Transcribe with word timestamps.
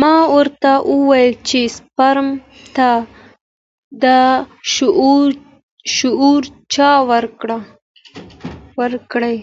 ما 0.00 0.14
ورته 0.36 0.70
وويل 0.92 1.32
چې 1.48 1.60
سپرم 1.76 2.28
ته 2.76 2.88
دا 4.02 4.20
شعور 5.96 6.40
چا 6.74 6.90
ورکړى. 8.78 9.36